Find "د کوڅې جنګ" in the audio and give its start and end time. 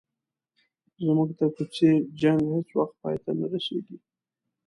1.39-2.41